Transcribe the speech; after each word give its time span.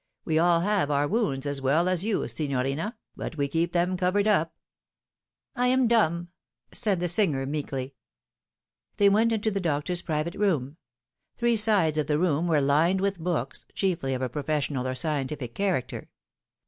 We 0.25 0.39
all 0.39 0.61
have 0.61 0.89
our 0.89 1.07
wounds 1.07 1.45
as 1.45 1.61
well 1.61 1.87
as 1.87 2.03
you, 2.03 2.27
signorina, 2.27 2.97
but 3.15 3.37
we 3.37 3.47
keep 3.47 3.71
them 3.71 3.95
covered 3.97 4.27
up."" 4.27 4.55
I 5.55 5.67
am 5.67 5.87
dumb," 5.87 6.29
said 6.73 6.99
the 6.99 7.07
singer 7.07 7.45
meekly. 7.45 7.93
They 8.97 9.09
went 9.09 9.31
into 9.31 9.51
the 9.51 9.59
doctor's 9.61 10.01
private 10.01 10.33
sitting 10.33 10.41
room. 10.41 10.77
Three 11.37 11.55
sides 11.55 11.99
of 11.99 12.07
the 12.07 12.17
room 12.17 12.47
were 12.47 12.61
lined 12.61 12.99
with 12.99 13.19
books, 13.19 13.67
chiefly 13.75 14.15
of 14.15 14.23
a 14.23 14.27
professional 14.27 14.87
or 14.87 14.95
scientific 14.95 15.53
character. 15.53 16.09